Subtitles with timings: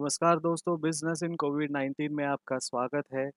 [0.00, 3.30] नमस्कार दोस्तों, बिज़नेस इन कोविड 19 में आपका स्वागत है।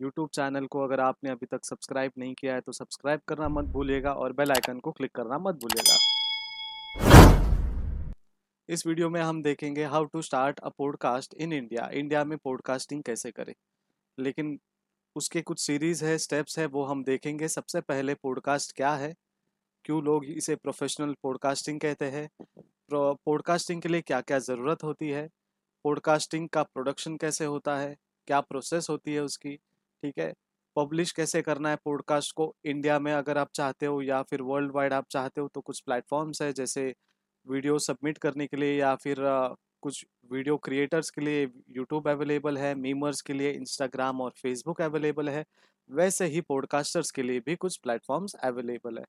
[0.00, 3.64] यूट्यूब चैनल को अगर आपने अभी तक सब्सक्राइब नहीं किया है तो सब्सक्राइब करना मत
[3.64, 5.98] भूलिएगा और बेल आइकन को क्लिक करना मत भूलिएगा।
[8.68, 13.02] इस वीडियो में हम देखेंगे how to start a podcast in India India में पॉडकास्टिंग
[13.02, 13.54] कैसे करें?
[14.18, 14.58] लेकिन
[15.16, 19.14] उसके कुछ सीरीज़ है स्टेप्स है, वो हम देखेंगे। सबसे पहले पॉडकास्ट क्या है?
[19.84, 22.28] क्यों लोग इसे प्रोफेशनल पॉडकास्टिंग कहते हैं?
[22.92, 25.28] पॉडकास्टिंग के लिए क्या क्या ज़रूरत होती है?
[25.88, 27.96] पॉडकास्टिंग का प्रोडक्शन कैसे होता है?
[28.28, 29.54] क्या प्रोसेस होती है उसकी?
[30.02, 30.32] ठीक है?
[30.76, 32.54] पब्लिश कैसे करना है पॉडकास्ट को?
[32.64, 35.80] इंडिया में अगर आप चाहते हो या फिर वर्ल्ड वाइड आप चाहते हो तो कुछ
[35.80, 36.94] प्लेटफॉर्म्स है, जैसे
[37.46, 39.16] वीडियो सबमिट करने के लिए या फिर
[39.82, 45.28] कुछ वीडियो क्रिएटर्स के लिए यूट्यूब अवेलेबल है मीमर्स के लिए इंस्टाग्राम और फेसबुक अवेलेबल
[45.28, 45.44] है,
[45.90, 49.04] वैसे ही पॉडकास्टर्स के लिए भी कुछ प्लेटफॉर्म्स अवेलेबल है।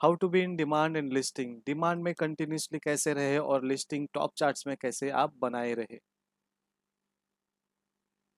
[0.00, 4.32] How to be in demand and listing demand में कंटिन्यूसली कैसे रहे और लिस्टिंग टॉप
[4.36, 5.98] चार्ट्स में कैसे आप बनाए रहे?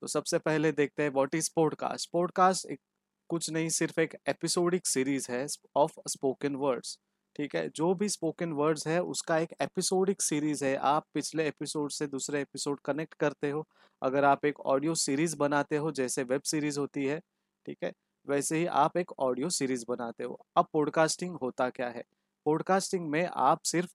[0.01, 2.81] तो सबसे पहले देखते हैं व्हाट इज़ पॉडकास्ट पॉडकास्ट एक
[3.29, 6.99] कुछ नहीं, सिर्फ़ एक एपिसोडिक सीरीज़ है ऑफ़ स्पोकन वर्ड्स
[7.37, 7.69] ठीक है?
[7.69, 12.41] जो भी स्पोकन वर्ड्स है, उसका एक एपिसोडिक सीरीज़ है। आप पिछले एपिसोड से दूसरे
[12.41, 13.67] एपिसोड कनेक्ट करते हो।
[14.03, 17.21] अगर आप एक ऑडियो सीरीज़ बनाते हो, जैसे वेब सीरीज़ होती है,
[17.67, 17.93] ठीक है?
[18.29, 22.05] वैसे ही आप एक ऑडियो सीरीज़ बनाते हो। अब पॉडकास्टिंग होता क्या है?
[22.47, 23.95] पॉडकास्टिंग में आप सिर्फ़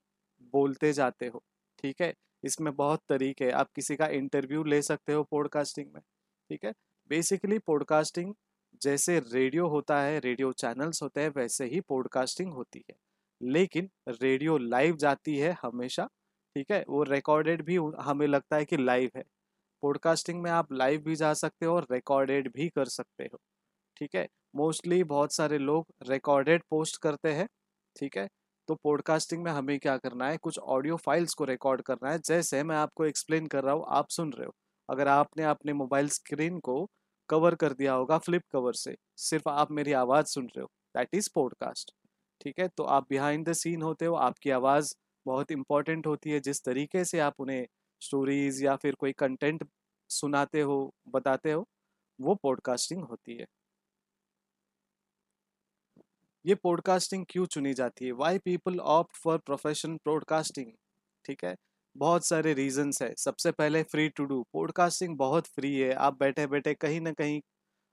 [0.53, 1.43] बोलते जाते हो,
[1.79, 2.13] ठीक है?
[2.45, 6.01] इसमें बहुत तरीके आप किसी का इंटरव्यू ले सकते हो पॉडकास्टिंग में,
[6.49, 6.73] ठीक है?
[7.09, 8.33] बेसिकली पॉडकास्टिंग
[8.81, 12.95] जैसे रेडियो होता है, रेडियो चैनल्स होते हैं, वैसे ही पॉडकास्टिंग होती है।
[13.41, 16.05] लेकिन रेडियो लाइव जाती है हमेशा,
[16.55, 16.83] ठीक है?
[16.89, 19.23] वो रिकॉर्डेड भी हमें लगता है कि लाइव है।
[19.83, 23.39] पॉडकास्टिंग में आप लाइव भी जा सकते हो और रिकॉर्डेड भी कर सकते हो,
[23.97, 24.27] ठीक है?
[24.55, 27.47] मोस्टली बहुत सारे लोग रिकॉर्डेड पोस्ट करते हैं,
[27.95, 28.27] ठीक है?
[28.69, 30.37] तो पॉडकास्टिंग में हमें क्या करना है?
[30.37, 34.09] कुछ ऑडियो फाइल्स को रिकॉर्ड करना है, जैसे मैं आपको एक्सप्लेन कर रहा हूँ, आप
[34.09, 34.53] सुन रहे हो।
[34.89, 36.85] अगर आपने अपने मोबाइल स्क्रीन को
[37.29, 41.09] कवर कर दिया होगा फ्लिप कवर से, सिर्फ़ आप मेरी आवाज़ सुन रहे हो। दैट
[41.13, 41.91] इज़ पॉडकास्ट
[42.41, 42.67] ठीक है?
[42.67, 44.93] तो आप बिहाइंड द सीन होते हो, आपकी आवाज़
[45.25, 47.65] बहुत इंपॉर्टेंट होती है। जिस तरीके से आप उन्हें
[48.01, 49.67] स्टोरीज या फिर कोई कंटेंट
[50.09, 51.65] सुनाते हो, बताते हो,
[52.19, 53.45] वो पॉडकास्टिंग होती है।
[56.45, 58.11] ये पॉडकास्टिंग क्यों चुनी जाती है?
[58.13, 60.71] Why people opt for profession podcasting
[61.25, 61.55] ठीक है?
[61.95, 66.47] बहुत सारे रीजंस है। सबसे पहले फ्री टू डू पॉडकास्टिंग बहुत फ्री है। आप बैठे
[66.47, 67.41] बैठे कहीं ना कहीं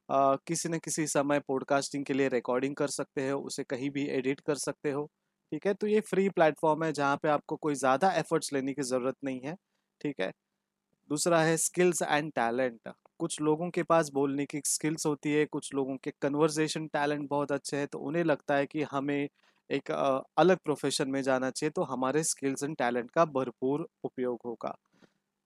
[0.08, 4.06] आ, किसी न किसी समय पॉडकास्टिंग के लिए रिकॉर्डिंग कर सकते हो उसे कहीं भी
[4.10, 5.06] एडिट कर सकते हो।
[5.52, 5.74] ठीक है?
[5.74, 9.40] तो ये फ्री प्लेटफॉर्म है जहाँ पे आपको कोई ज़्यादा एफर्ट्स लेने की ज़रूरत नहीं
[9.42, 9.56] है।
[10.00, 10.30] ठीक है?
[11.10, 12.92] दूसरा है स्किल्स एंड टैलेंट
[13.22, 17.52] कुछ लोगों के पास बोलने की स्किल्स होती है, कुछ लोगों के कन्वर्जेशन टैलेंट बहुत
[17.52, 19.28] अच्छे हैं तो उन्हें लगता है कि हमें
[19.70, 19.90] एक
[20.38, 24.74] अलग प्रोफेशन में जाना चाहिए तो हमारे स्किल्स एंड टैलेंट का भरपूर उपयोग होगा।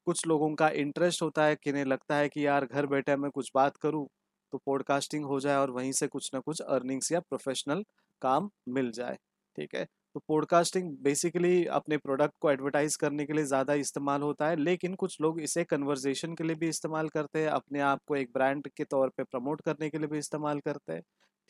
[0.06, 3.50] कुछ लोगों का इंटरेस्ट होता है कि लगता है कि यार घर बैठे मैं कुछ
[3.54, 4.06] बात करूँ
[4.52, 7.84] तो पॉडकास्टिंग हो जाए और वहीं से कुछ ना कुछ अर्निंग्स या प्रोफेशनल
[8.22, 9.16] काम मिल जाए,
[9.58, 9.86] ठीक है?
[10.16, 14.94] तो पॉडकास्टिंग बेसिकली अपने प्रोडक्ट को एडवर्टाइज करने के लिए ज़्यादा इस्तेमाल होता है, लेकिन
[14.94, 18.68] कुछ लोग इसे कन्वर्जेशन के लिए भी इस्तेमाल करते हैं, अपने आप को एक ब्रांड
[18.76, 21.02] के तौर पे प्रमोट करने के लिए भी इस्तेमाल करते हैं,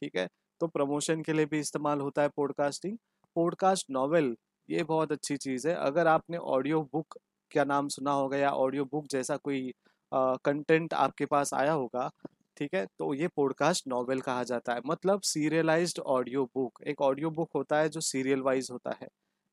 [0.03, 0.27] ठीक है?
[0.61, 2.97] तो प्रमोशन के लिए भी इस्तेमाल होता है पॉडकास्टिंग।
[3.37, 4.35] पॉडकास्ट नॉवेल
[4.69, 7.19] ये बहुत अच्छी चीज़ है। अगर आपने ऑडियो बुक,
[7.51, 9.73] क्या नाम सुना होगा, या ऑडियो बुक जैसा कोई
[10.13, 12.11] कंटेंट आपके पास आया होगा
[12.57, 12.85] ठीक है?
[12.99, 17.79] तो ये पॉडकास्ट नॉवेल कहा जाता है। मतलब सीरियलाइज्ड ऑडियो बुक एक ऑडियो बुक होता
[17.79, 19.09] है जो सीरियल वाइज होता है,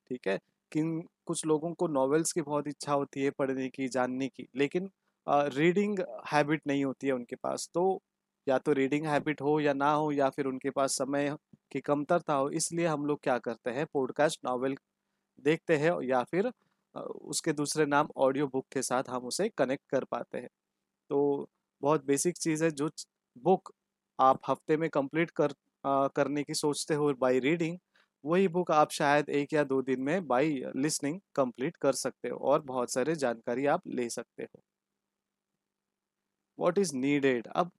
[0.09, 0.39] ठीक है?
[0.71, 4.89] किन, कुछ लोगों को नॉवेल्स की बहुत इच्छा होती है पढ़ने की, जानने की, लेकिन
[5.27, 5.99] रीडिंग
[6.31, 8.01] हैबिट नहीं होती है उनके पास। तो
[8.47, 11.35] या तो रीडिंग हैबिट हो या ना हो, या फिर उनके पास समय
[11.71, 13.85] की कमतरता हो, इसलिए हम लोग क्या करते हैं?
[13.93, 14.75] पॉडकास्ट नॉवेल
[15.43, 16.51] देखते हैं या फिर
[16.95, 20.49] उसके दूसरे नाम ऑडियो बुक के साथ हम उसे कनेक्ट कर पाते हैं।
[21.09, 21.49] तो
[21.83, 22.89] बहुत बेसिक चीज़ है जो
[23.35, 23.71] बुक
[24.19, 27.77] आप हफ़्ते में कंप्लीट कर आ, करने की सोचते हो बाय रीडिंग
[28.23, 32.38] वही बुक आप शायद एक या दो दिन में बाय लिसनिंग कंप्लीट कर सकते हो
[32.47, 34.61] और बहुत सारे जानकारी आप ले सकते हो।
[36.57, 37.71] व्हाट इज़ नीडेड अब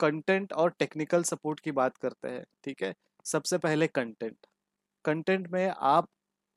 [0.00, 2.94] कंटेंट और टेक्निकल सपोर्ट की बात करते हैं ठीक है?
[3.26, 4.46] सबसे पहले कंटेंट
[5.04, 6.08] कंटेंट में आप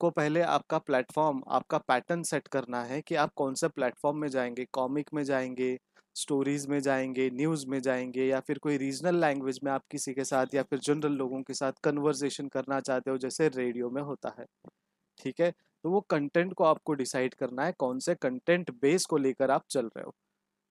[0.02, 4.28] को पहले आपका प्लेटफॉर्म आपका पैटर्न सेट करना है कि आप कौन से प्लेटफॉर्म में
[4.30, 5.78] जाएँगे कॉमिक में जाएँगे
[6.16, 10.24] स्टोरीज में जाएँगे न्यूज़ में जाएँगे या फिर कोई रीजनल लैंग्वेज में आप किसी के
[10.26, 14.36] साथ या फिर जनरल लोगों के साथ कन्वर्जेशन करना चाहते हो, जैसे रेडियो में होता
[14.40, 14.46] है।
[15.18, 15.52] ठीक है?
[15.52, 19.64] तो वो कंटेंट को आपको डिसाइड करना है, कौन से कंटेंट बेस को लेकर आप
[19.70, 20.14] चल रहे हो।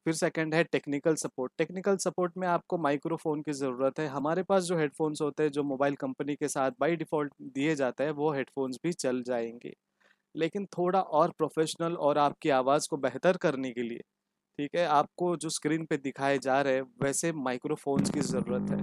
[0.07, 4.65] फिर सेकंड है टेक्निकल सपोर्ट टेक्निकल सपोर्ट में आपको माइक्रोफोन की ज़रूरत है। हमारे पास
[4.65, 8.33] जो हेडफोन्स होते हैं, जो मोबाइल कंपनी के साथ बाई डिफ़ॉल्ट दिए जाते हैं, वो
[8.33, 9.75] हेडफोन्स भी चल जाएँगे।
[10.35, 14.01] लेकिन थोड़ा और प्रोफेशनल और आपकी आवाज़ को बेहतर करने के लिए
[14.59, 18.79] ठीक है, आपको जो स्क्रीन पे दिखाए जा रहे हैं, वैसे माइक्रोफोन्स की ज़रूरत है,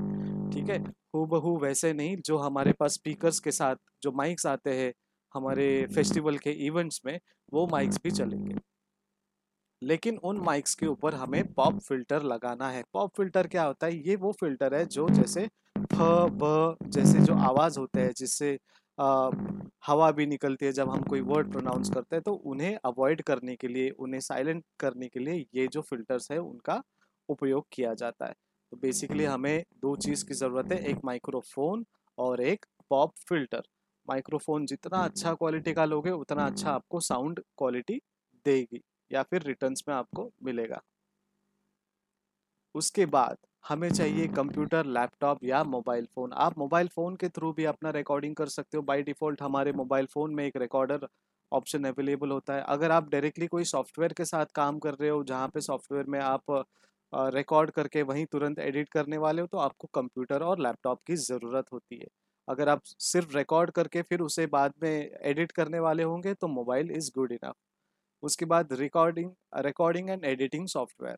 [0.51, 0.77] ठीक है।
[1.15, 4.93] हूबहू वैसे नहीं, जो हमारे पास स्पीकर्स के साथ, जो माइक्स आते हैं,
[5.35, 7.19] हमारे फेस्टिवल के इवेंट्स में,
[7.53, 8.55] वो माइक्स भी चलेंगे।
[9.81, 13.97] लेकिन उन माइक्स के ऊपर हमें पॉप फ़िल्टर लगाना है। पॉप फ़िल्टर क्या होता है?
[14.07, 15.47] ये वो फ़िल्टर है, जो जैसे
[15.77, 15.97] फ,
[16.31, 18.57] ब, जैसे जो आवाज़ होते हैं, जिससे
[18.97, 23.55] हवा भी निकलती है जब हम कोई वर्ड प्रोनाउंस करते हैं तो उन्हें अवॉइड करने
[23.55, 26.81] के लिए, उन्हें साइलेंट करने के लिए ये जो फिल्टर्स है, उनका
[27.29, 28.33] उपयोग किया जाता है।
[28.71, 31.85] तो बेसिकली हमें दो चीज़ की ज़रूरत है, एक माइक्रोफोन
[32.17, 33.63] और एक पॉप फ़िल्टर
[34.07, 37.99] माइक्रोफोन जितना अच्छा क्वालिटी का लोगे, उतना अच्छा आपको साउंड क्वालिटी
[38.45, 40.81] देगी या फिर रिटर्न्स में आपको मिलेगा।
[42.75, 47.65] उसके बाद हमें चाहिए कंप्यूटर, लैपटॉप या मोबाइल फ़ोन। आप मोबाइल फ़ोन के थ्रू भी
[47.65, 51.07] अपना रिकॉर्डिंग कर सकते हो। बाय डिफ़ॉल्ट हमारे मोबाइल फ़ोन में एक रिकॉर्डर
[51.51, 55.23] ऑप्शन अवेलेबल होता है। अगर आप डायरेक्टली कोई सॉफ्टवेयर के साथ काम कर रहे हो,
[55.23, 56.63] जहाँ पे सॉफ्टवेयर में आप
[57.33, 61.65] रिकॉर्ड करके वहीं तुरंत एडिट करने वाले हो तो आपको कंप्यूटर और लैपटॉप की ज़रूरत
[61.73, 62.07] होती है।
[62.47, 66.91] अगर आप सिर्फ़ रिकॉर्ड करके फिर उसे बाद में एडिट करने वाले होंगे तो मोबाइल
[66.91, 67.55] इज़ गुड इनफ
[68.23, 69.31] उसके बाद recording
[69.65, 71.17] recording and editing software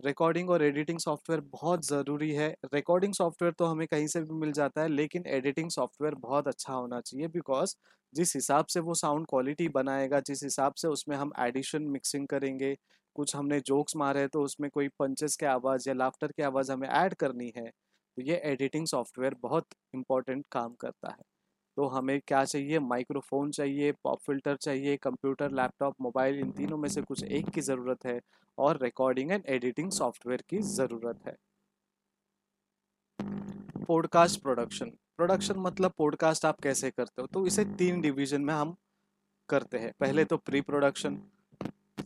[0.00, 4.52] recording और एडिटिंग सॉफ्टवेयर बहुत ज़रूरी है। रिकॉर्डिंग सॉफ्टवेयर तो हमें कहीं से भी मिल
[4.52, 7.74] जाता है, लेकिन एडिटिंग सॉफ्टवेयर बहुत अच्छा होना चाहिए बिकॉज़
[8.12, 12.74] जिस हिसाब से वो साउंड क्वालिटी बनाएगा, जिस हिसाब से उसमें हम एडिशन मिक्सिंग करेंगे,
[13.16, 16.88] कुछ हमने जोक्स मारे तो उसमें कोई पंचेस के आवाज़ या लाफ्टर की आवाज़ हमें
[16.90, 21.31] ऐड करनी है तो ये एडिटिंग सॉफ्टवेयर बहुत इंपॉर्टेंट काम करता है।
[21.76, 22.78] तो हमें क्या चाहिए?
[22.78, 27.60] माइक्रोफोन चाहिए, पॉप फ़िल्टर चाहिए, कंप्यूटर, लैपटॉप, मोबाइल, इन तीनों में से कुछ एक की
[27.60, 28.20] ज़रूरत है
[28.58, 31.36] और रिकॉर्डिंग एंड एडिटिंग सॉफ्टवेयर की ज़रूरत है।
[33.86, 37.26] पॉडकास्ट प्रोडक्शन प्रोडक्शन मतलब पॉडकास्ट आप कैसे करते हो?
[37.26, 38.74] तो इसे तीन डिवीज़न में हम
[39.48, 41.16] करते हैं। पहले तो प्री प्रोडक्शन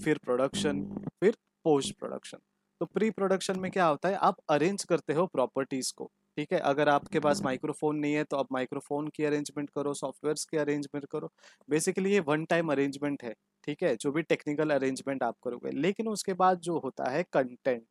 [0.05, 0.83] फिर प्रोडक्शन
[1.21, 2.39] फिर पोस्ट प्रोडक्शन
[2.81, 4.15] तो प्री प्रोडक्शन में क्या होता है?
[4.17, 6.59] आप अरेंज करते हो प्रॉपर्टीज़ को। ठीक है?
[6.61, 11.07] अगर आपके पास माइक्रोफोन नहीं है तो आप माइक्रोफोन की अरेंजमेंट करो सॉफ्टवेयर की अरेंजमेंट
[11.11, 11.31] करो।
[11.69, 13.35] बेसिकली ये वन टाइम अरेंजमेंट है,
[13.65, 13.95] ठीक है?
[13.97, 17.85] जो भी टेक्निकल अरेंजमेंट आप करोगे। लेकिन उसके बाद जो होता है कंटेंट।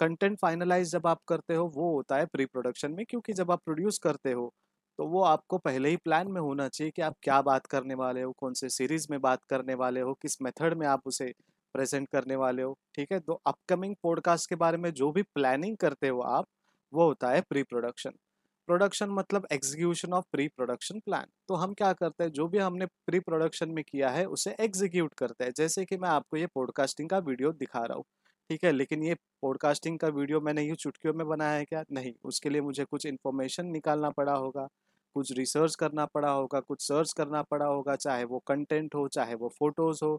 [0.00, 3.60] कंटेंट फाइनलाइज जब आप करते हो, वो होता है प्री प्रोडक्शन में, क्योंकि जब आप
[3.64, 4.52] प्रोड्यूस करते हो
[4.98, 8.22] तो वो आपको पहले ही प्लान में होना चाहिए कि आप क्या बात करने वाले
[8.22, 11.32] हो, कौन से सीरीज़ में बात करने वाले हो, किस मेथड में आप उसे
[11.74, 13.20] प्रेजेंट करने वाले हो, ठीक है?
[13.20, 16.46] तो अपकमिंग पॉडकास्ट के बारे में जो भी प्लानिंग करते हो आप
[16.94, 18.12] वो होता है प्री प्रोडक्शन
[18.68, 22.86] प्रोडक्शन मतलब execution of pre production plan तो हम क्या करते हैं, जो भी हमने
[23.06, 27.08] प्री प्रोडक्शन में किया है, उसे एग्जीक्यूट करते हैं। जैसे कि मैं आपको ये पॉडकास्टिंग
[27.10, 28.04] का वीडियो दिखा रहा हूँ,
[28.50, 28.72] ठीक है?
[28.72, 31.84] लेकिन ये पॉडकास्टिंग का वीडियो मैंने यूँ चुटकियों में बनाया है क्या?
[31.92, 34.66] नहीं। उसके लिए मुझे कुछ इन्फॉर्मेशन निकालना पड़ा होगा,
[35.16, 39.34] कुछ रिसर्च करना पड़ा होगा, कुछ सर्च करना पड़ा होगा, चाहे वो कंटेंट हो, चाहे
[39.36, 40.16] वो फ़ोटोज़ हो,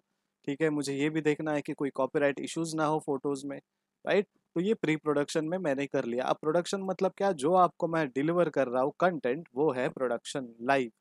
[0.48, 0.70] ठीक है?
[0.72, 3.58] मुझे ये भी देखना है कि कोई कॉपीराइट इश्यूज़ ना हो फ़ोटोज़ में
[4.06, 7.32] राइट तो ये प्री प्रोडक्शन में मैंने कर लिया। अब प्रोडक्शन मतलब क्या?
[7.34, 10.92] जो आपको मैं डिलीवर कर रहा हूँ कंटेंट वो है प्रोडक्शन लाइव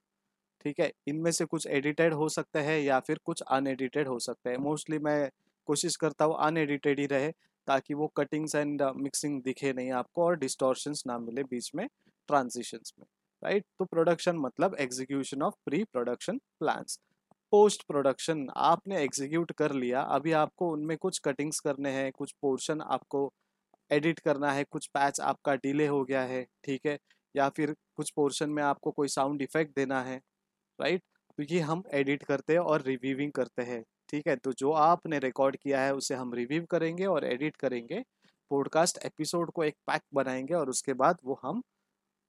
[0.64, 0.90] ठीक है?
[1.08, 4.98] इनमें से कुछ एडिटेड हो सकता है या फिर कुछ अनएडिटेड हो सकता है। मोस्टली
[5.00, 5.30] मैं
[5.68, 7.30] कोशिश करता हूँ अनएडिटेड ही रहे,
[7.68, 11.86] ताकि वो कटिंग्स एंड मिक्सिंग दिखे नहीं आपको और डिस्टोर्शंस ना मिले बीच में
[12.28, 13.06] ट्रांजिशंस में
[13.42, 16.98] राइट तो प्रोडक्शन मतलब execution of pre production plans
[17.52, 22.80] post production आपने एग्जीक्यूट कर लिया, अभी आपको उनमें कुछ कटिंग्स करने हैं, कुछ पोर्शन
[22.82, 23.26] आपको
[23.91, 26.99] एडिट करना है, कुछ पैच आपका डिले हो गया है, ठीक है?
[27.37, 30.21] या फिर कुछ पोर्शन में आपको कोई साउंड इफ़ेक्ट देना है,
[30.81, 31.03] राइट?
[31.38, 34.37] तो ये हम एडिट करते हैं और रिव्यूविंग करते हैं, ठीक है?
[34.37, 38.05] तो जो आपने रिकॉर्ड किया है, उसे हम रिव्यू करेंगे और एडिट करेंगे,
[38.50, 41.62] पॉडकास्ट एपिसोड को एक पैक बनाएँगे और उसके बाद वो हम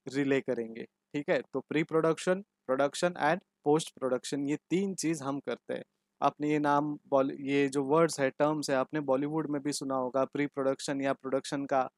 [0.07, 1.41] रिले करेंगे, ठीक है?
[1.53, 5.83] तो pre production production and post production ये तीन चीज़ हम करते हैं।
[6.21, 6.97] आपने ये नाम
[7.31, 11.13] ये जो वर्ड्स है, टर्म्स है, आपने बॉलीवुड में भी सुना होगा प्री प्रोडक्शन या
[11.13, 11.89] प्रोडक्शन का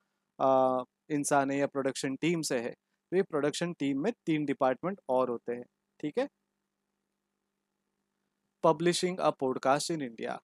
[1.09, 2.71] इंसान है या प्रोडक्शन टीम से है
[3.11, 5.65] तो ये प्रोडक्शन टीम में तीन डिपार्टमेंट और होते हैं,
[5.99, 6.27] ठीक है?
[8.63, 10.39] Publishing a podcast in India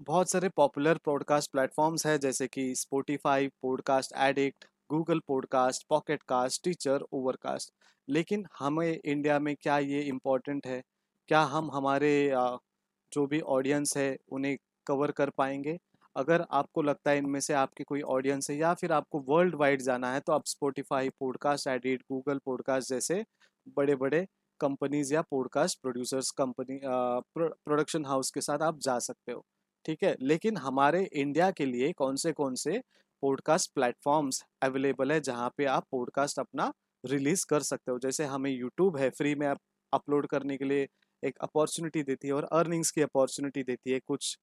[0.00, 6.64] बहुत सारे पॉपुलर पॉडकास्ट प्लेटफॉर्म्स हैं, जैसे कि Spotify podcast addict Google podcast pocket cast
[6.64, 7.72] teacher overcast
[8.08, 10.82] लेकिन हमें इंडिया में क्या ये इम्पोर्टेंट है?
[11.28, 12.12] क्या हम हमारे
[13.12, 15.78] जो भी ऑडियंस है, उन्हें कवर कर पाएँगे।
[16.16, 19.82] अगर आपको लगता है इनमें से आपकी कोई ऑडियंस है या फिर आपको वर्ल्ड वाइड
[19.82, 23.24] जाना है तो आप Spotify podcast edit Google podcast जैसे
[23.76, 24.26] बड़े बड़े
[24.60, 29.44] कंपनीज़ या podcast producers company production house के साथ आप जा सकते हो।
[29.84, 30.14] ठीक है?
[30.20, 32.80] लेकिन हमारे इंडिया के लिए कौन से कौन से
[33.22, 36.72] पॉडकास्ट प्लेटफॉर्म्स अवेलेबल है, जहाँ पे आप पॉडकास्ट अपना
[37.04, 37.98] रिलीज़ कर सकते हो?
[37.98, 39.58] जैसे हमें यूट्यूब है फ्री में आप
[39.92, 40.86] अपलोड करने के लिए
[41.24, 44.36] एक अपॉर्चुनिटी देती है और अर्निंग्स की अपॉर्चुनिटी देती है कुछ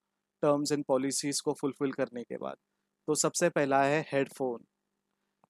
[0.44, 2.56] टर्म्स एंड पॉलिसीज़ को फुलफिल करने के बाद।
[3.08, 4.66] तो सबसे पहला है हेडफोन।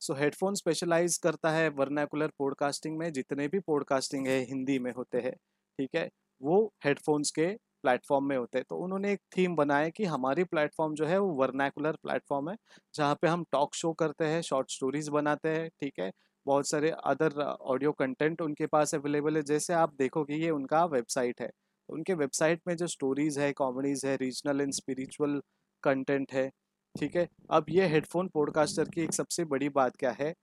[0.02, 5.18] सो हेडफोन स्पेशलाइज करता है वर्नाकुलर पॉडकास्टिंग में, जितने भी पॉडकास्टिंग है, हिंदी में होते
[5.18, 5.34] हैं,
[5.80, 6.10] ठीक है?
[6.42, 7.48] वो हेडफोन्स के
[7.84, 11.32] प्लेटफॉर्म में होते हैं। तो उन्होंने एक थीम बनाया कि हमारी प्लेटफॉर्म जो है, वो
[11.34, 12.56] वर्नाकुलर प्लेटफॉर्म है,
[12.96, 16.12] जहाँ पे हम टॉक शो करते हैं, शॉर्ट स्टोरीज बनाते हैं, ठीक है?
[16.46, 21.42] बहुत सारे अदर ऑडियो कंटेंट उनके पास अवेलेबल है। जैसे आप देखोगे, ये उनका वेबसाइट
[21.42, 21.50] है।
[21.90, 25.42] उनके वेबसाइट में जो स्टोरीज है कॉमेडीज है रीजनल एंड स्पिरिचुअल
[25.84, 26.50] कंटेंट है,
[26.96, 27.28] ठीक है?
[27.52, 30.34] अब ये हेडफोन पॉडकास्टर की एक सबसे बड़ी बात क्या है?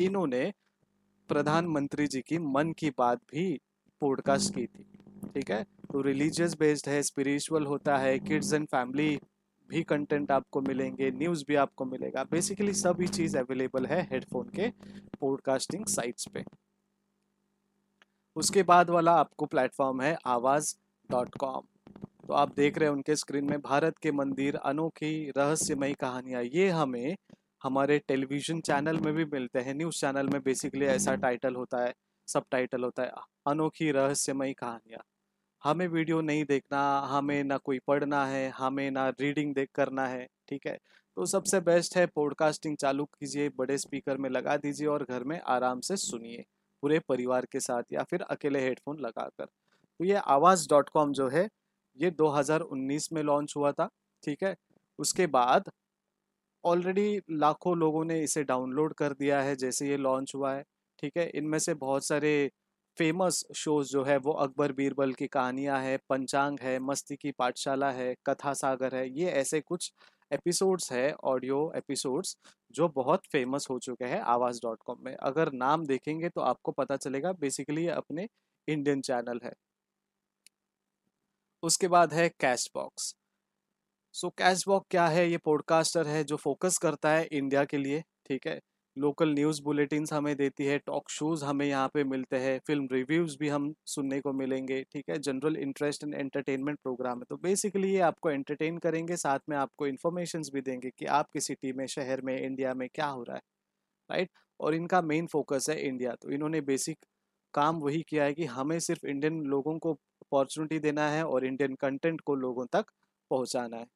[0.00, 0.52] इन्होंने
[1.28, 3.60] प्रधानमंत्री जी की मन की बात भी
[4.00, 4.84] पॉडकास्ट की थी,
[5.34, 5.62] ठीक है?
[5.62, 9.20] तो रिलीजियस बेस्ड है स्पिरिचुअल होता है किड्स एंड फैमिली
[9.70, 14.68] भी कंटेंट आपको मिलेंगे न्यूज़ भी आपको मिलेगा। बेसिकली सभी चीज़ अवेलेबल है हेडफोन के
[15.20, 16.44] पॉडकास्टिंग साइट्स पे।
[18.36, 20.74] उसके बाद वाला आपको प्लेटफॉर्म है आवाज़
[21.08, 21.62] डॉट कॉम
[22.28, 26.68] तो आप देख रहे हैं उनके स्क्रीन में भारत के मंदिर, अनोखी रहस्यमयी कहानियाँ। ये
[26.70, 27.16] हमें
[27.62, 31.92] हमारे टेलीविज़न चैनल में भी मिलते हैं। न्यूज़ चैनल में बेसिकली ऐसा टाइटल होता है
[32.28, 33.10] सब टाइटल होता है,
[33.46, 35.02] अनोखी रहस्यमयी कहानियाँ।
[35.64, 40.26] हमें वीडियो नहीं देखना, हमें ना कोई पढ़ना है, हमें ना रीडिंग देख करना है,
[40.48, 40.78] ठीक है?
[41.16, 45.40] तो सबसे बेस्ट है पॉडकास्टिंग चालू कीजिए, बड़े स्पीकर में लगा दीजिए और घर में
[45.40, 46.44] आराम से सुनिए,
[46.82, 51.28] पूरे परिवार के साथ या फिर अकेले हेडफोन लगाकर। तो ये आवाज़ डॉट कॉम जो
[51.28, 51.48] है,
[51.98, 53.88] ये 2019 में लॉन्च हुआ था,
[54.22, 54.56] ठीक है?
[54.98, 55.70] उसके बाद
[56.64, 60.64] ऑलरेडी लाखों लोगों ने इसे डाउनलोड कर दिया है, जैसे ये लॉन्च हुआ है,
[60.98, 61.28] ठीक है?
[61.30, 62.50] इनमें से बहुत सारे
[63.00, 67.90] फ़ेमस शोज़ जो है वो अकबर बीरबल की कहानियाँ है, पंचांग है, मस्ती की पाठशाला
[67.90, 69.92] है, कथा सागर है, ये ऐसे कुछ
[70.30, 72.36] एपिसोड्स है ऑडियो एपिसोड्स
[72.72, 76.72] जो बहुत फ़ेमस हो चुके हैं आवाज़ डॉट कॉम में। अगर नाम देखेंगे तो आपको
[76.72, 78.28] पता चलेगा बेसिकली ये अपने
[78.68, 79.52] इंडियन चैनल है।
[81.62, 83.14] उसके बाद है cash box
[84.14, 85.28] so cash box क्या है?
[85.30, 88.60] ये पॉडकास्टर है जो फोकस करता है इंडिया के लिए, ठीक है?
[88.96, 93.36] लोकल न्यूज़ बुलेटिन हमें देती है, टॉक शोज़ हमें यहाँ पे मिलते हैं, फ़िल्म रिव्यूज़
[93.38, 95.18] भी हम सुनने को मिलेंगे, ठीक है?
[95.18, 99.86] General interest and entertainment programme है। तो बेसिकली ये आपको एंटरटेन करेंगे, साथ में आपको
[99.86, 103.42] इन्फॉर्मेशन भी देंगे कि आपकी सिटी में, शहर में, इंडिया में क्या हो रहा है,
[104.10, 104.30] राइट?
[104.60, 106.98] और इनका मेन फोकस है इंडिया। तो इन्होंने बेसिक
[107.54, 111.74] काम वही किया है कि हमें सिर्फ़ इंडियन लोगों को अपॉर्चुनिटी देना है और इंडियन
[111.74, 112.90] कंटेंट को लोगों तक
[113.30, 113.86] पहुंचाना है।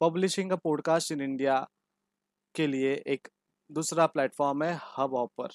[0.00, 1.66] Publishing a podcast in India
[2.54, 3.28] के लिए एक
[3.70, 5.48] दूसरा प्लेटफॉर्म है हब ऑपर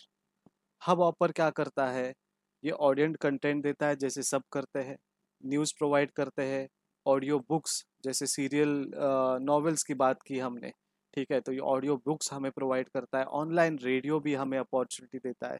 [0.81, 2.13] हब ऑपर क्या करता है?
[2.63, 4.97] ये ऑडियंट कंटेंट देता है, जैसे सब करते हैं
[5.43, 6.67] न्यूज़ प्रोवाइड करते हैं
[7.05, 8.69] ऑडियो बुक्स जैसे सीरियल
[9.43, 10.71] नॉवेल्स की बात की हमने,
[11.13, 11.39] ठीक है?
[11.41, 15.57] तो ये ऑडियो बुक्स हमें प्रोवाइड करता है ऑनलाइन रेडियो भी हमें अपॉर्चुनिटी देता है,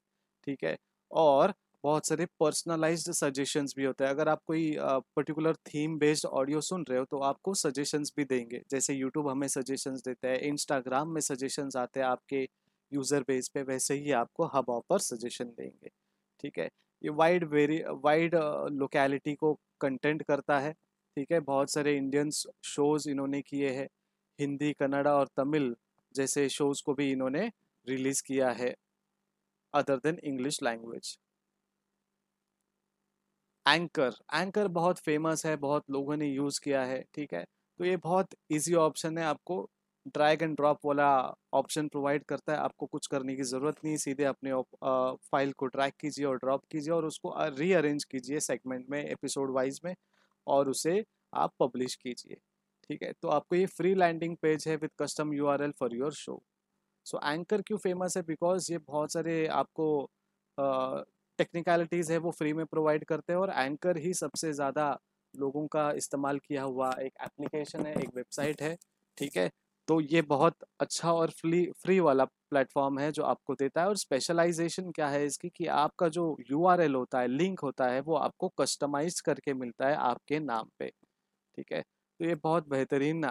[0.48, 0.76] ठीक है?
[1.12, 6.62] और बहुत सारे पर्सनलाइज्ड सजेशंस भी होते हैं। अगर आप कोई पर्टिकुलर थीम बेस्ड ऑडियो
[6.62, 11.10] सुन रहे हो तो आपको सजेशंस भी देंगे। जैसे यूट्यूब हमें सजेशंस देता है इंस्टाग्राम
[11.10, 12.48] में सजेशंस आते हैं आपके
[12.92, 15.90] यूज़र बेस पे, वैसे ही आपको हब ऑपर सजेशन देंगे।
[16.40, 16.70] ठीक है?
[17.02, 18.36] ये वाइड वेरी वाइड
[18.74, 21.40] लोकेलिटी को कंटेंट करता है। ठीक है?
[21.42, 23.88] बहुत सारे इंडियंस शोज़ इन्होंने किए हैं।
[24.40, 25.76] हिंदी, कन्नड़ा और तमिल
[26.16, 27.50] जैसे शोज़ को भी इन्होंने
[27.88, 28.76] रिलीज़ किया है
[29.74, 31.18] other than English language
[33.70, 37.46] Anchor Anchor बहुत फ़ेमस है, बहुत लोगों ने यूज़ किया है, ठीक है?
[37.80, 39.70] तो ये बहुत इजी ऑप्शन है, आपको
[40.08, 41.10] ड्रैग एंड ड्रॉप वाला
[41.54, 44.54] ऑप्शन प्रोवाइड करता है, आपको कुछ करने की ज़रूरत नहीं, सीधे अपने
[45.32, 49.80] फ़ाइल को ड्रैग कीजिए और ड्रॉप कीजिए और उसको रीअरेंज कीजिए सेगमेंट में एपिसोड वाइज
[49.86, 49.96] में
[50.48, 52.38] और उसे आप पब्लिश कीजिए,
[52.90, 53.12] ठीक है?
[53.22, 56.42] तो आपको ये फ्री लैंडिंग पेज है with custom U R L for your show
[57.06, 58.24] so Anchor क्यों फ़ेमस है?
[58.24, 59.88] बिकॉज़ ये बहुत सारे आपको
[61.40, 64.98] टेक्निकलिटीज़ है, वो फ्री में प्रोवाइड करते हैं और एंकर ही सबसे ज़्यादा
[65.34, 68.76] लोगों का इस्तेमाल किया हुआ एक एप्लीकेशन है, एक वेबसाइट है,
[69.18, 69.50] ठीक है?
[69.88, 73.98] तो ये बहुत अच्छा और फ्री फ्री वाला प्लेटफॉर्म है जो आपको देता है और
[73.98, 78.50] स्पेशलाइजेशन क्या है इसकी कि आपका जो यूआरएल होता है लिंक होता है, वो आपको
[78.60, 80.90] कस्टमाइज करके मिलता है आपके नाम पे,
[81.58, 81.82] ठीक है?
[81.82, 83.22] तो ये बहुत बेहतरीन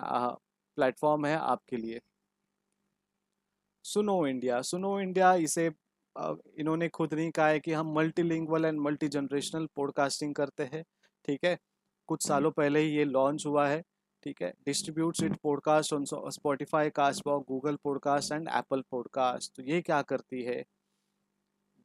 [0.79, 2.01] प्लेटफॉर्म है आपके लिए।
[3.85, 5.69] सुनो इंडिया सुनो इंडिया इसे
[6.59, 10.85] इन्होंने खुद नहीं कहा है कि हम multilingual and multi generational podcasting करते हैं
[11.25, 11.57] ठीक है?
[12.09, 13.83] कुछ हम्म। सालों पहले ही ये लॉन्च हुआ है
[14.23, 14.53] ठीक है?
[14.67, 20.43] Distributes it podcast on Spotify Castbox Google podcast and Apple podcast तो ये क्या करती
[20.43, 20.65] है?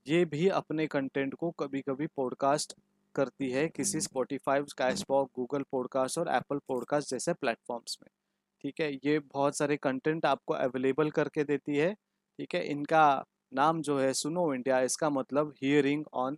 [0.07, 2.73] ये भी अपने कंटेंट को कभी कभी पॉडकास्ट
[3.15, 8.09] करती है किसी स्पॉटिफाई कास्टबॉक गूगल पॉडकास्ट और एप्पल पॉडकास्ट जैसे प्लेटफॉर्म्स में
[8.63, 8.91] ठीक है?
[8.95, 12.63] ये बहुत सारे कंटेंट आपको अवेलेबल करके देती है ठीक है?
[12.65, 13.03] इनका
[13.53, 16.37] नाम जो है, सुनो इंडिया, इसका मतलब hearing on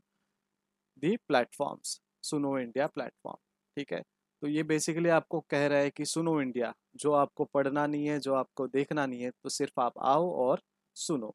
[1.04, 3.38] the platforms Suno India platform
[3.78, 4.02] ठीक है?
[4.44, 8.20] तो ये बेसिकली आपको कह रहा है कि सुनो इंडिया, जो आपको पढ़ना नहीं है,
[8.20, 10.62] जो आपको देखना नहीं है तो सिर्फ़ आप आओ और
[10.96, 11.34] सुनो।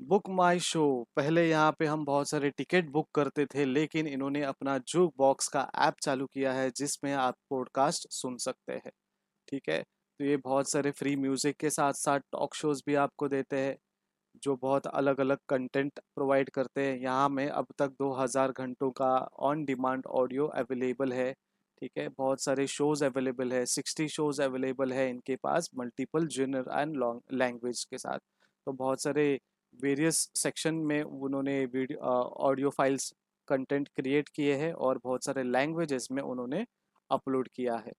[0.00, 0.82] बुक माई शो
[1.16, 5.48] पहले यहाँ पे हम बहुत सारे टिकट बुक करते थे, लेकिन इन्होंने अपना जूक बॉक्स
[5.48, 8.90] का ऐप चालू किया है, जिसमें आप पॉडकास्ट सुन सकते हैं,
[9.48, 9.82] ठीक है?
[10.22, 13.76] तो ये बहुत सारे फ्री म्यूज़िक के साथ साथ टॉक शोज़ भी आपको देते हैं,
[14.42, 19.08] जो बहुत अलग अलग कंटेंट प्रोवाइड करते हैं। यहाँ में अब तक 2000 घंटों का
[19.40, 21.32] ऑन डिमांड ऑडियो अवेलेबल है,
[21.82, 22.08] ठीक है?
[22.08, 27.20] बहुत सारे शोज़ अवेलेबल है 60 शोज़ अवेलेबल है इनके पास multiple genre and long,
[27.32, 28.18] language के साथ।
[28.66, 29.26] तो बहुत सारे
[29.74, 31.64] वेरियस सेक्शन में उन्होंने
[31.96, 33.12] ऑडियो फाइल्स
[33.48, 36.64] कंटेंट क्रिएट किए हैं और बहुत सारे लैंग्वेजेस में उन्होंने
[37.10, 37.92] अपलोड किया है।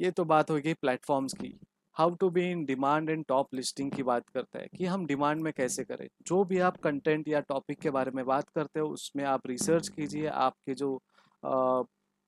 [0.00, 1.52] ये तो बात होगी प्लेटफॉर्म्स की।
[1.96, 5.42] How to be in demand and top listing की बात करता है कि हम डिमांड
[5.42, 8.86] में कैसे करें। जो भी आप कंटेंट या टॉपिक के बारे में बात करते हो,
[8.88, 10.96] उसमें आप रिसर्च कीजिए। आपके जो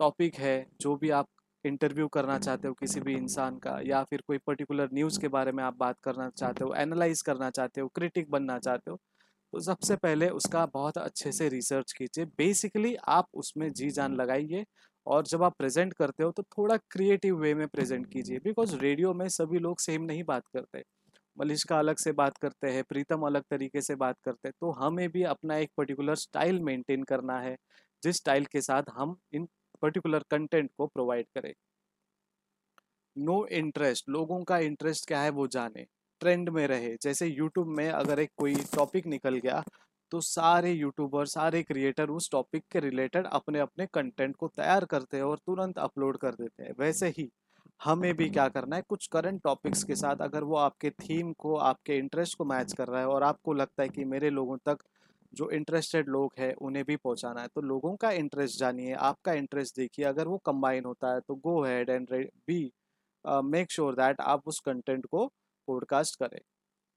[0.01, 1.29] टॉपिक है, जो भी आप
[1.65, 5.53] इंटरव्यू करना चाहते हो किसी भी इंसान का, या फिर कोई पर्टिकुलर न्यूज़ के बारे
[5.53, 8.99] में आप बात करना चाहते हो एनालाइज करना चाहते हो क्रिटिक बनना चाहते हो
[9.53, 14.65] तो सबसे पहले उसका बहुत अच्छे से रिसर्च कीजिए। बेसिकली आप उसमें जी जान लगाइए।
[15.07, 19.13] और जब आप प्रेजेंट करते हो तो थोड़ा क्रिएटिव वे में प्रेजेंट कीजिए। बिकॉज़ रेडियो
[19.15, 20.83] में सभी लोग सेम नहीं बात करते।
[21.37, 25.09] मलिश्का अलग से बात करते हैं, प्रीतम अलग तरीके से बात करते हैं तो हमें
[25.11, 27.57] भी अपना एक पर्टिकुलर स्टाइल मेंटेन करना है,
[28.03, 29.49] जिस स्टाइल के साथ हम इन
[29.83, 31.53] पर्टिकुलर कंटेंट को प्रोवाइड करें।
[33.17, 35.87] नो इंटरेस्ट लोगों का इंटरेस्ट क्या है वो जाने।
[36.21, 39.63] ट्रेंड में रहे, जैसे यूट्यूब में अगर एक कोई टॉपिक निकल गया
[40.13, 45.17] तो सारे यूट्यूबर, सारे क्रिएटर उस टॉपिक के रिलेटेड अपने अपने कंटेंट को तैयार करते
[45.17, 47.29] हैं और तुरंत अपलोड कर देते हैं। वैसे ही
[47.81, 51.55] हमें भी क्या करना है, कुछ करंट टॉपिक्स के साथ अगर वो आपके थीम को,
[51.57, 54.83] आपके इंटरेस्ट को मैच कर रहा है और आपको लगता है कि मेरे लोगों तक
[55.33, 59.77] जो इंटरेस्टेड लोग हैं उन्हें भी पहुंचाना है तो लोगों का इंटरेस्ट जानिए, आपका इंटरेस्ट
[59.77, 62.09] देखिए। अगर वो कंबाइन होता है तो go ahead and
[62.49, 62.73] be
[63.25, 65.27] make sure that आप उस कंटेंट को
[65.69, 66.41] पॉडकास्ट करें।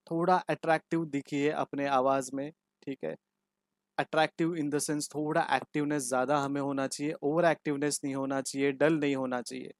[0.08, 2.51] थोड़ा अट्रैक्टिव दिखिए अपने आवाज़ में।
[2.88, 3.15] ठीक है?
[3.98, 8.71] अट्रैक्टिव इन द सेंस थोड़ा एक्टिवनेस ज़्यादा हमें होना चाहिए ओवर एक्टिवनेस नहीं होना चाहिए
[8.74, 9.71] डल नहीं होना चाहिए।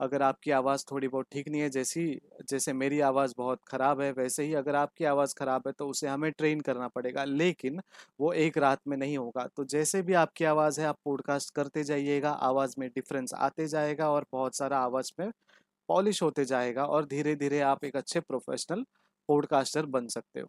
[0.00, 4.10] अगर आपकी आवाज़ थोड़ी बहुत ठीक नहीं है, जैसी, जैसे मेरी आवाज़ बहुत ख़राब है,
[4.12, 7.80] वैसे ही अगर आपकी आवाज़ ख़राब है तो उसे हमें ट्रेन करना पड़ेगा, लेकिन
[8.20, 11.84] वो एक रात में नहीं होगा। तो जैसे भी आपकी आवाज़ है, आप पॉडकास्ट करते
[11.84, 15.30] जाइएगा, आवाज़ में डिफरेंस आते जाएगा और बहुत सारा आवाज़ में
[15.88, 18.84] पॉलिश होते जाएगा और धीरे धीरे आप एक अच्छे प्रोफेशनल
[19.28, 20.48] पॉडकास्टर बन सकते हो।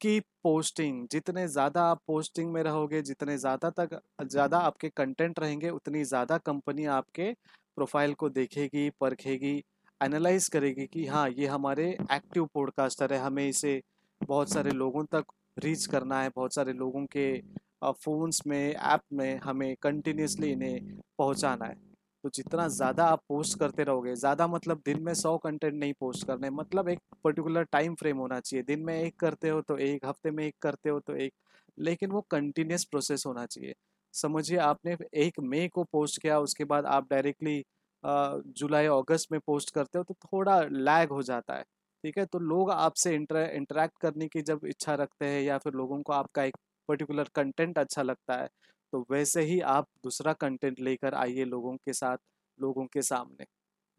[0.00, 5.70] की पोस्टिंग, जितने ज़्यादा आप पोस्टिंग में रहोगे, जितने ज़्यादा तक, ज़्यादा आपके कंटेंट रहेंगे,
[5.70, 7.32] उतनी ज़्यादा कंपनी आपके
[7.76, 9.62] प्रोफ़ाइल को देखेगी, परखेगी,
[10.00, 13.80] एनालाइज करेगी कि हाँ ये हमारे एक्टिव पॉडकास्टर है, हमें इसे
[14.20, 15.24] बहुत सारे लोगों तक
[15.58, 17.40] रीच करना है, बहुत सारे लोगों के
[17.84, 21.93] फ़ोन्स में, ऐप में हमें कंटिन्यूसली इन्हें पहुंचाना है।
[22.24, 26.26] तो जितना ज़्यादा आप पोस्ट करते रहोगे, ज़्यादा मतलब दिन में सौ कंटेंट नहीं पोस्ट
[26.26, 30.04] करने मतलब एक पर्टिकुलर टाइम फ्रेम होना चाहिए। दिन में एक करते हो तो एक,
[30.06, 31.32] हफ़्ते में एक करते हो तो एक,
[31.78, 33.74] लेकिन वो कंटिन्यूस प्रोसेस होना चाहिए।
[34.14, 37.62] समझिए आपने एक मई को पोस्ट किया, उसके बाद आप डायरेक्टली
[38.02, 41.62] जुलाई, अगस्त में पोस्ट करते हो तो थोड़ा लैग हो जाता है,
[42.04, 42.24] ठीक है?
[42.26, 46.44] तो लोग आपसे इंटरेक्ट करने की जब इच्छा रखते हैं या फिर लोगों को आपका
[46.44, 46.56] एक
[46.88, 48.48] पर्टिकुलर कंटेंट अच्छा लगता है
[48.94, 52.18] तो वैसे ही आप दूसरा कंटेंट लेकर आइए लोगों के साथ,
[52.58, 53.46] लोगों के सामने।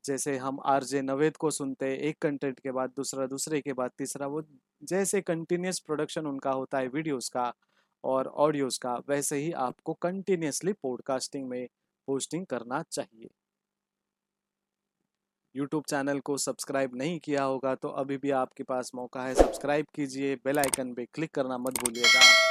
[0.04, 3.74] जैसे हम आर जे नवेद को सुनते हैं, एक कंटेंट के बाद दूसरा, दूसरे के
[3.74, 4.44] बाद तीसरा, वो
[4.84, 7.54] जैसे कंटिन्यूस प्रोडक्शन उनका होता है वीडियोस का
[8.04, 11.68] और ऑडियोज़ का, वैसे ही आपको कंटिन्यूसली पॉडकास्टिंग में
[12.08, 13.30] पोस्टिंग करना चाहिए।
[15.56, 19.86] यूट्यूब चैनल को सब्सक्राइब नहीं किया होगा तो अभी भी आपके पास मौका है सब्सक्राइब
[19.96, 22.45] कीजिए बेल आइकन पे क्लिक करना मत भूलिएगा।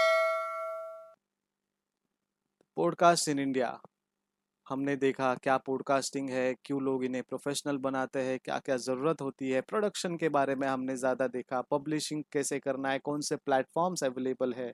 [2.76, 3.68] पॉडकास्ट इन इंडिया
[4.66, 9.50] हमने देखा क्या पॉडकास्टिंग है, क्यों लोग इन्हें प्रोफेशनल बनाते हैं क्या क्या ज़रूरत होती
[9.50, 14.02] है प्रोडक्शन के बारे में हमने ज़्यादा देखा पब्लिशिंग कैसे करना है, कौन से प्लेटफॉर्म्स
[14.04, 14.72] अवेलेबल है,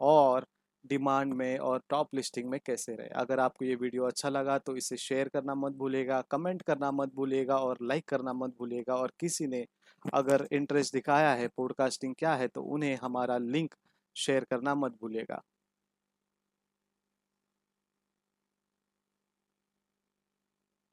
[0.00, 0.46] और
[0.84, 4.76] डिमांड में और टॉप लिस्टिंग में कैसे रहे। अगर आपको ये वीडियो अच्छा लगा तो
[4.76, 9.12] इसे शेयर करना मत भूलेगा कमेंट करना मत भूलेगा और लाइक करना मत भूलेगा और
[9.20, 9.64] किसी ने
[10.14, 13.74] अगर इंटरेस्ट दिखाया है पॉडकास्टिंग क्या है तो उन्हें हमारा लिंक
[14.16, 15.42] शेयर करना मत भूलिएगा।